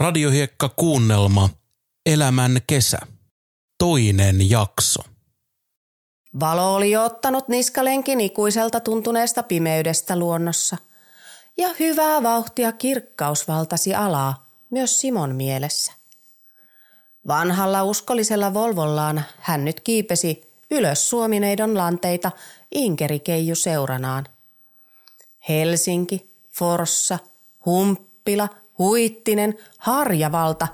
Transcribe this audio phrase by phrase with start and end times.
[0.00, 1.50] Radiohiekka kuunnelma
[2.06, 2.98] Elämän kesä.
[3.78, 5.02] Toinen jakso.
[6.40, 10.76] Valo oli ottanut niskalenkin ikuiselta tuntuneesta pimeydestä luonnossa.
[11.56, 15.92] Ja hyvää vauhtia kirkkaus valtasi alaa, myös Simon mielessä.
[17.26, 22.30] Vanhalla uskollisella Volvollaan hän nyt kiipesi ylös Suomineidon lanteita
[22.74, 24.26] Inkerikeiju seuranaan.
[25.48, 27.18] Helsinki, Forssa,
[27.66, 28.48] Humppila,
[28.78, 30.68] Huittinen, Harjavalta.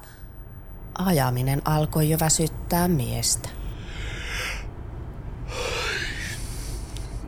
[0.95, 3.49] Ajaminen alkoi jo väsyttää miestä.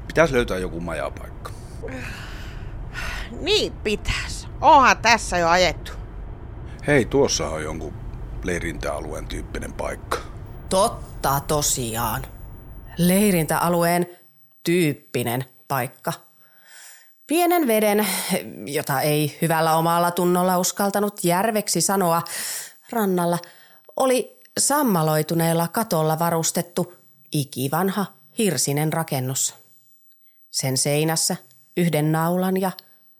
[0.06, 1.50] Pitäisi löytää joku majapaikka.
[3.40, 4.48] Niin pitäis.
[4.60, 5.92] Onhan tässä jo ajettu.
[6.86, 7.92] Hei, tuossa on jonkun
[8.44, 10.18] leirintäalueen tyyppinen paikka.
[10.68, 12.22] Totta tosiaan.
[12.98, 14.06] Leirintäalueen
[14.62, 16.12] tyyppinen paikka.
[17.26, 18.06] Pienen veden,
[18.66, 22.22] jota ei hyvällä omalla tunnolla uskaltanut järveksi sanoa,
[22.90, 23.38] rannalla
[23.96, 26.94] oli sammaloituneella katolla varustettu
[27.32, 28.06] ikivanha
[28.38, 29.54] hirsinen rakennus.
[30.50, 31.36] Sen seinässä
[31.76, 32.70] yhden naulan ja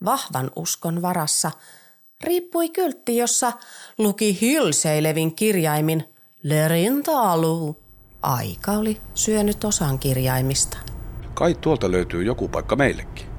[0.05, 1.51] vahvan uskon varassa
[2.21, 3.53] riippui kyltti, jossa
[3.97, 6.03] luki hilseilevin kirjaimin
[6.43, 7.83] Lerinta-aluu.
[8.21, 10.77] Aika oli syönyt osan kirjaimista.
[11.33, 13.36] Kai tuolta löytyy joku paikka meillekin.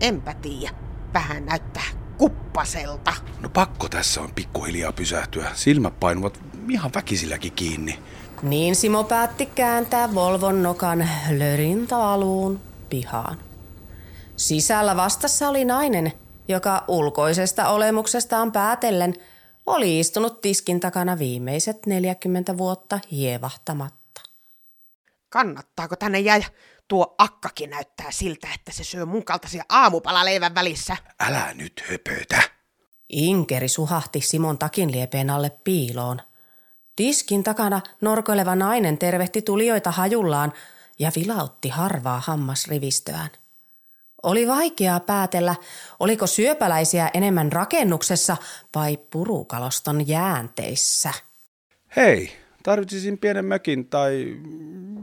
[0.00, 0.74] Enpä tiedä.
[1.14, 1.86] Vähän näyttää
[2.18, 3.12] kuppaselta.
[3.40, 5.50] No pakko tässä on pikkuhiljaa pysähtyä.
[5.54, 7.98] Silmät painuvat ihan väkisilläkin kiinni.
[8.42, 13.38] Niin Simo päätti kääntää Volvon nokan lörinta-aluun pihaan.
[14.36, 16.12] Sisällä vastassa oli nainen,
[16.48, 19.14] joka ulkoisesta olemuksestaan päätellen
[19.66, 24.20] oli istunut tiskin takana viimeiset 40 vuotta hievahtamatta.
[25.28, 26.44] Kannattaako tänne jäädä?
[26.90, 30.96] Tuo akkakin näyttää siltä, että se syö mun kaltaisia aamupalaleivän välissä.
[31.20, 32.42] Älä nyt höpötä.
[33.08, 36.20] Inkeri suhahti Simon takin liepeen alle piiloon.
[36.96, 40.52] Tiskin takana norkoileva nainen tervehti tulijoita hajullaan
[40.98, 43.30] ja vilautti harvaa hammasrivistöään.
[44.22, 45.54] Oli vaikeaa päätellä,
[46.00, 48.36] oliko syöpäläisiä enemmän rakennuksessa
[48.74, 51.12] vai purukaloston jäänteissä.
[51.96, 54.36] Hei, tarvitsisin pienen mökin tai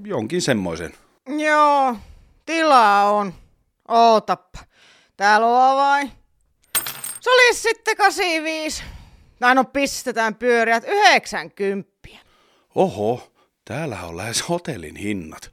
[0.05, 0.93] jonkin semmoisen.
[1.27, 1.95] Joo,
[2.45, 3.33] tilaa on.
[3.87, 4.59] Ootappa.
[5.17, 6.11] Täällä on avain.
[7.19, 8.83] Se olisi sitten 85.
[9.39, 11.91] Tai no pistetään pyöriät 90.
[12.75, 13.33] Oho,
[13.65, 15.51] täällä on lähes hotellin hinnat.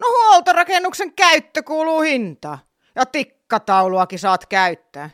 [0.00, 2.58] No huoltorakennuksen käyttö kuuluu hintaan.
[2.94, 5.10] Ja tikkatauluakin saat käyttää.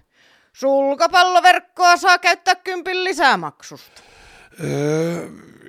[0.53, 4.03] Sulkapalloverkkoa saa käyttää kympin lisämaksusta.
[4.65, 5.29] Öö,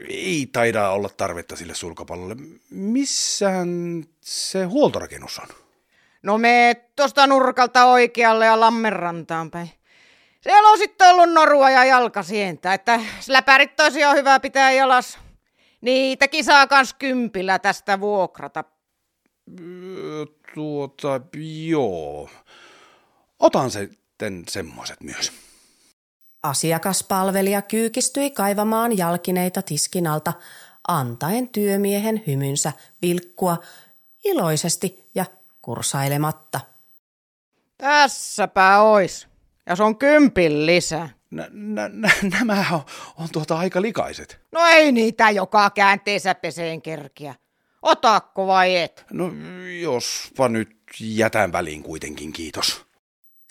[0.09, 2.35] ei taida olla tarvetta sille sulkapallolle.
[2.69, 5.47] Missähän se huoltorakennus on?
[6.23, 9.69] No me tuosta nurkalta oikealle ja Lammenrantaan päin.
[10.41, 15.19] Siellä on sitten ollut norua ja jalkasientä, että läpärit tosiaan hyvä pitää jalas.
[15.81, 18.63] Niitäkin saa kans kympillä tästä vuokrata.
[19.61, 21.21] Öö, tuota,
[21.67, 22.29] joo.
[23.39, 25.31] Otan sitten semmoiset myös.
[26.43, 30.33] Asiakaspalvelija kyykistyi kaivamaan jalkineita tiskin alta,
[30.87, 32.71] antaen työmiehen hymynsä
[33.01, 33.57] vilkkua
[34.23, 35.25] iloisesti ja
[35.61, 36.59] kursailematta.
[37.77, 39.27] Tässäpä ois.
[39.65, 41.09] Ja se on kympin lisää.
[41.31, 42.81] Nä, nä, nä, nämä on,
[43.17, 44.39] on tuota aika likaiset.
[44.51, 47.35] No ei niitä joka käänteessä peseen kerkiä.
[47.81, 49.05] Otaakko vai et?
[49.11, 49.31] No
[49.81, 52.82] jospa nyt jätän väliin kuitenkin, kiitos.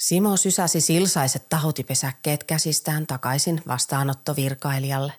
[0.02, 5.12] Simo sysäsi silsaiset tahutipesäkkeet käsistään takaisin vastaanottovirkailijalle.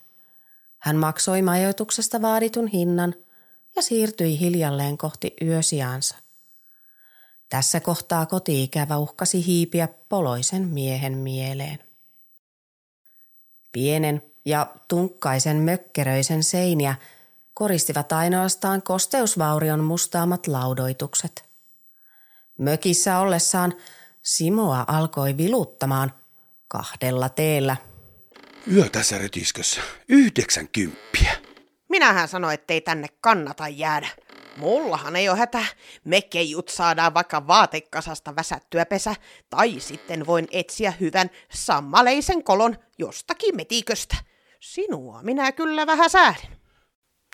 [0.80, 3.16] Hän maksoi majoituksesta vaaditun hinnan
[3.76, 6.16] ja siirtyi hiljalleen kohti yösiansa.
[7.50, 11.80] Tässä kohtaa kotiikävä uhkasi hiipiä poloisen miehen mieleen.
[13.72, 16.96] Pienen ja tunkkaisen mökkeröisen seiniä
[17.54, 21.44] koristivat ainoastaan kosteusvaurion mustaamat laudoitukset.
[22.58, 23.74] Mökissä ollessaan
[24.24, 26.14] Simoa alkoi viluttamaan
[26.68, 27.78] kahdella teellä.
[28.74, 29.82] Yö tässä retiskössä.
[30.10, 31.32] Yhdeksänkymppiä.
[31.90, 34.08] Minähän sanoin, ettei tänne kannata jäädä.
[34.58, 35.66] Mullahan ei ole hätä.
[36.04, 39.16] Me keijut saadaan vaikka vaatekasasta väsättyä pesä,
[39.50, 44.16] tai sitten voin etsiä hyvän sammaleisen kolon jostakin metiköstä.
[44.60, 46.50] Sinua minä kyllä vähän säädin.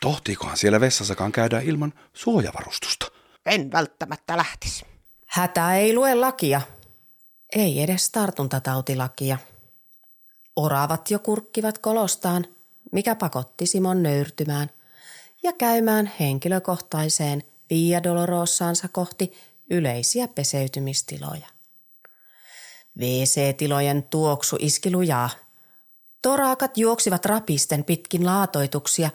[0.02, 3.06] Tohtiikohan siellä vessassakaan käydä ilman suojavarustusta?
[3.46, 4.86] En välttämättä lähtisi.
[5.26, 6.60] Hätä ei lue lakia.
[7.52, 9.38] Ei edes tartuntatautilakia.
[10.56, 12.46] Oravat jo kurkkivat kolostaan,
[12.92, 14.70] mikä pakotti Simon nöyrtymään
[15.42, 19.32] ja käymään henkilökohtaiseen Via Dolorosaansa kohti
[19.70, 21.46] yleisiä peseytymistiloja.
[22.98, 25.30] WC-tilojen tuoksu iski lujaa.
[26.22, 29.10] Torakat juoksivat rapisten pitkin laatoituksia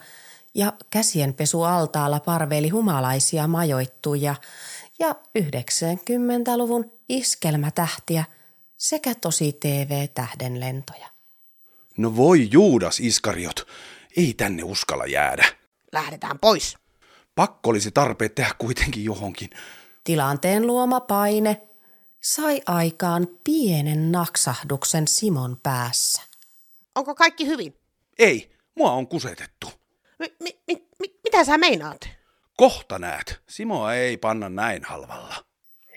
[0.54, 4.34] ja käsienpesu altaalla parveili humalaisia majoittuja
[4.98, 8.24] ja 90-luvun iskelmätähtiä
[8.76, 11.06] sekä tosi TV-tähdenlentoja.
[11.96, 13.66] No voi Juudas Iskariot,
[14.16, 15.44] ei tänne uskalla jäädä.
[15.92, 16.76] Lähdetään pois.
[17.34, 19.50] Pakko olisi tarpeet tehdä kuitenkin johonkin.
[20.04, 21.62] Tilanteen luoma paine
[22.22, 26.22] sai aikaan pienen naksahduksen Simon päässä.
[26.94, 27.74] Onko kaikki hyvin?
[28.18, 29.70] Ei, mua on kusetettu.
[30.18, 32.08] Mi- mi- mi- mi- mitä sä meinaat?
[32.56, 35.34] Kohta näet, Simoa ei panna näin halvalla.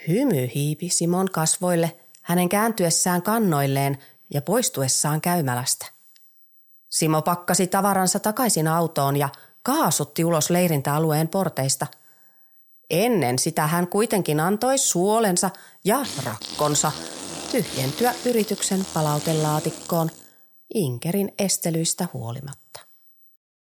[0.07, 3.97] Hymy hiipi Simon kasvoille hänen kääntyessään kannoilleen
[4.33, 5.85] ja poistuessaan käymälästä.
[6.89, 9.29] Simo pakkasi tavaransa takaisin autoon ja
[9.63, 11.88] kaasutti ulos leirintäalueen porteista.
[12.89, 15.50] Ennen sitä hän kuitenkin antoi suolensa
[15.83, 16.91] ja rakkonsa
[17.51, 20.12] tyhjentyä yrityksen palautelaatikkoon
[20.73, 22.58] Inkerin estelyistä huolimatta.